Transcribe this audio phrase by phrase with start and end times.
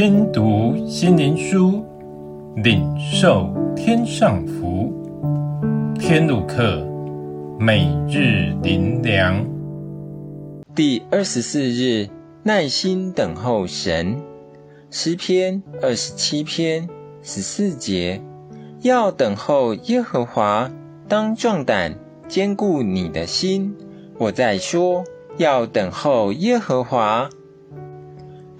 [0.00, 1.84] 听读心灵书，
[2.54, 4.92] 领受天上福。
[5.98, 6.86] 天路客，
[7.58, 9.44] 每日灵粮。
[10.72, 12.08] 第二十四日，
[12.44, 14.22] 耐心等候神。
[14.88, 16.88] 诗篇二十七篇
[17.20, 18.22] 十四节，
[18.82, 20.70] 要等候耶和华，
[21.08, 21.96] 当壮胆，
[22.28, 23.74] 坚固你的心。
[24.16, 25.02] 我在说，
[25.38, 27.28] 要等候耶和华。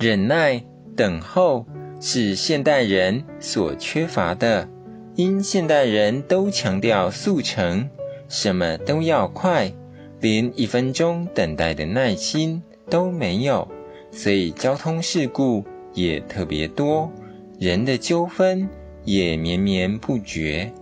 [0.01, 0.65] 忍耐。
[0.99, 1.65] 等候
[2.01, 4.69] 是现代人所缺乏的，
[5.15, 7.89] 因现代人都强调速成，
[8.29, 9.73] 什么都要快，
[10.21, 13.69] 连一分钟等待的耐心都没有，
[14.11, 17.13] 所以交通事故也特别多，
[17.61, 18.69] 人的纠纷
[19.05, 20.73] 也绵绵不绝。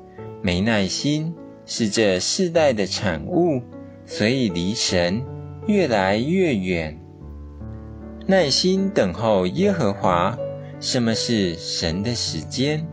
[0.40, 1.34] 没耐心
[1.66, 3.60] 是这世代的产物，
[4.06, 5.22] 所以离神
[5.66, 6.98] 越来越远。
[8.28, 10.36] 耐心等候耶和华。
[10.80, 12.84] 什么是神的时间？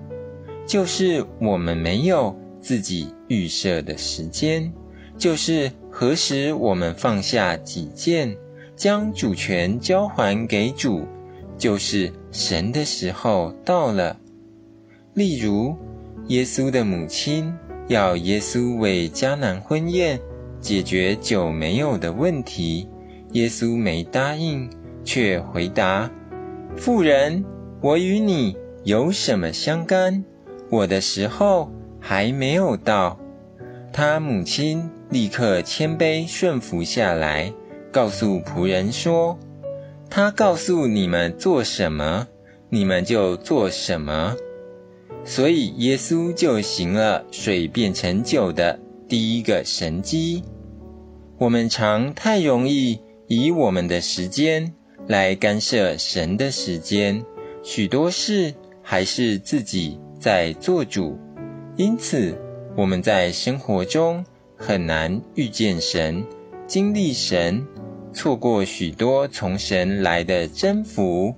[0.65, 4.71] 就是我们没有自己预设的时间，
[5.17, 8.37] 就是何时我们放下己见，
[8.75, 11.05] 将主权交还给主，
[11.57, 14.17] 就是神的时候到了。
[15.13, 15.75] 例如，
[16.27, 17.53] 耶稣的母亲
[17.87, 20.21] 要耶稣为迦南婚宴
[20.61, 22.87] 解决酒没有的问题，
[23.33, 24.69] 耶稣没答应。
[25.03, 26.09] 却回答
[26.77, 27.45] ：“妇人，
[27.81, 30.23] 我与你有什么相干？
[30.69, 33.19] 我的时候还没有到。”
[33.93, 37.53] 他母亲立刻谦卑顺服下来，
[37.91, 39.37] 告诉仆人说
[40.09, 42.27] ：“他告诉你们做什么，
[42.69, 44.35] 你们就做什么。”
[45.25, 50.43] 所以耶稣就行了水变成酒的第一个神迹。
[51.37, 54.73] 我们常太容易以我们的时间。
[55.07, 57.25] 来干涉神的时间，
[57.61, 61.19] 许多事还是自己在做主，
[61.75, 62.37] 因此
[62.77, 64.25] 我们在生活中
[64.55, 66.25] 很难遇见神、
[66.67, 67.67] 经历神，
[68.13, 71.35] 错过许多从神来的真福。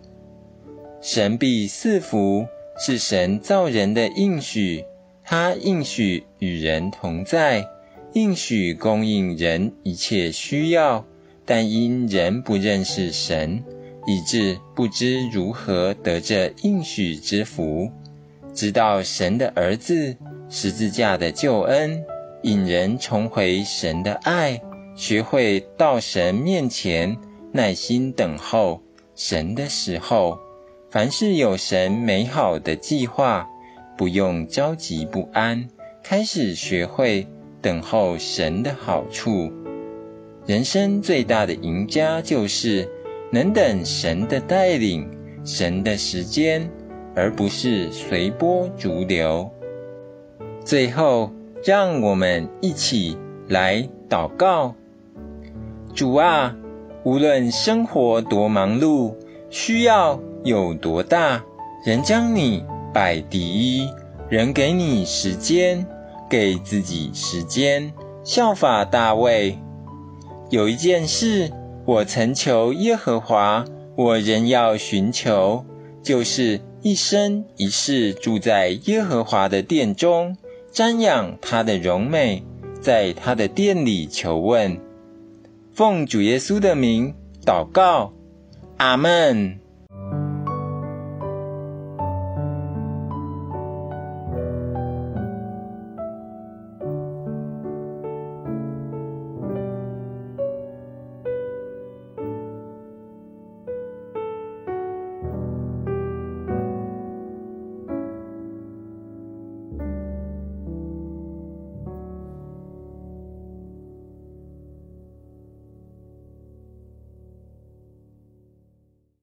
[1.02, 2.46] 神必赐福，
[2.78, 4.86] 是神造人的应许，
[5.24, 7.66] 他应许与人同在，
[8.14, 11.06] 应许供应人一切需要。
[11.46, 13.64] 但因人不认识神，
[14.08, 17.92] 以致不知如何得这应许之福。
[18.54, 20.16] 直到神的儿子
[20.50, 22.04] 十字架的救恩，
[22.42, 24.62] 引人重回神的爱，
[24.96, 27.18] 学会到神面前
[27.52, 28.82] 耐心等候
[29.14, 30.40] 神的时候，
[30.90, 33.48] 凡事有神美好的计划，
[33.98, 35.68] 不用着急不安，
[36.02, 37.28] 开始学会
[37.62, 39.52] 等候神的好处。
[40.46, 42.88] 人生最大的赢家，就是
[43.32, 45.10] 能等神的带领、
[45.44, 46.70] 神的时间，
[47.16, 49.50] 而不是随波逐流。
[50.64, 51.32] 最后，
[51.64, 53.18] 让我们一起
[53.48, 54.76] 来祷告：
[55.96, 56.56] 主啊，
[57.04, 59.16] 无论生活多忙碌，
[59.50, 61.44] 需要有多大，
[61.84, 62.64] 仍将你
[62.94, 63.90] 摆第一，
[64.30, 65.88] 仍给你时间，
[66.30, 69.58] 给自己时间，效法大卫。
[70.50, 71.52] 有一件事，
[71.86, 75.66] 我曾求耶和华，我仍要寻求，
[76.04, 80.38] 就是一生一世住在耶和华的殿中，
[80.72, 82.44] 瞻仰他的荣美，
[82.80, 84.80] 在他的殿里求问。
[85.74, 88.14] 奉主耶稣的名祷告，
[88.78, 89.60] 阿门。